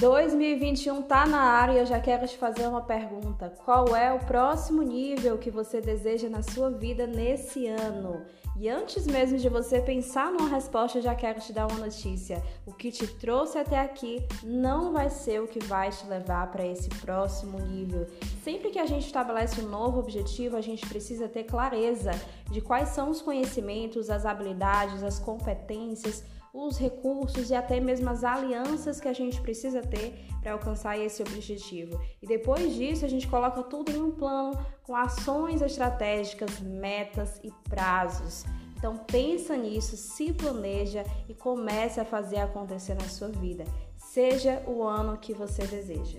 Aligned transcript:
2021 0.00 1.02
tá 1.02 1.26
na 1.26 1.40
área 1.40 1.72
e 1.72 1.78
eu 1.78 1.86
já 1.86 1.98
quero 1.98 2.24
te 2.26 2.38
fazer 2.38 2.68
uma 2.68 2.80
pergunta. 2.80 3.52
Qual 3.64 3.96
é 3.96 4.12
o 4.12 4.20
próximo 4.20 4.80
nível 4.80 5.36
que 5.38 5.50
você 5.50 5.80
deseja 5.80 6.28
na 6.28 6.40
sua 6.40 6.70
vida 6.70 7.04
nesse 7.04 7.66
ano? 7.66 8.24
E 8.56 8.68
antes 8.68 9.08
mesmo 9.08 9.38
de 9.38 9.48
você 9.48 9.80
pensar 9.80 10.30
numa 10.30 10.48
resposta, 10.48 10.98
eu 10.98 11.02
já 11.02 11.16
quero 11.16 11.40
te 11.40 11.52
dar 11.52 11.66
uma 11.66 11.78
notícia. 11.78 12.40
O 12.64 12.72
que 12.72 12.92
te 12.92 13.08
trouxe 13.08 13.58
até 13.58 13.78
aqui 13.78 14.24
não 14.44 14.92
vai 14.92 15.10
ser 15.10 15.40
o 15.40 15.48
que 15.48 15.58
vai 15.64 15.90
te 15.90 16.06
levar 16.06 16.48
para 16.50 16.64
esse 16.64 16.88
próximo 16.88 17.58
nível. 17.58 18.06
Sempre 18.48 18.70
que 18.70 18.78
a 18.78 18.86
gente 18.86 19.04
estabelece 19.04 19.60
um 19.60 19.68
novo 19.68 20.00
objetivo, 20.00 20.56
a 20.56 20.62
gente 20.62 20.86
precisa 20.88 21.28
ter 21.28 21.44
clareza 21.44 22.12
de 22.50 22.62
quais 22.62 22.88
são 22.88 23.10
os 23.10 23.20
conhecimentos, 23.20 24.08
as 24.08 24.24
habilidades, 24.24 25.02
as 25.02 25.18
competências 25.18 26.24
os 26.50 26.78
recursos 26.78 27.50
e 27.50 27.54
até 27.54 27.78
mesmo 27.78 28.08
as 28.08 28.24
alianças 28.24 28.98
que 28.98 29.06
a 29.06 29.12
gente 29.12 29.38
precisa 29.42 29.82
ter 29.82 30.26
para 30.40 30.52
alcançar 30.52 30.98
esse 30.98 31.20
objetivo. 31.20 32.00
E 32.22 32.26
depois 32.26 32.74
disso, 32.74 33.04
a 33.04 33.08
gente 33.08 33.28
coloca 33.28 33.62
tudo 33.62 33.92
em 33.92 34.00
um 34.00 34.10
plano 34.10 34.58
com 34.82 34.96
ações 34.96 35.60
estratégicas, 35.60 36.58
metas 36.58 37.38
e 37.44 37.52
prazos. 37.68 38.46
Então 38.78 38.96
pensa 38.96 39.58
nisso, 39.58 39.94
se 39.94 40.32
planeja 40.32 41.04
e 41.28 41.34
comece 41.34 42.00
a 42.00 42.04
fazer 42.04 42.38
acontecer 42.38 42.94
na 42.94 43.08
sua 43.08 43.28
vida. 43.28 43.64
Seja 43.98 44.62
o 44.66 44.82
ano 44.82 45.18
que 45.18 45.34
você 45.34 45.66
deseja. 45.66 46.18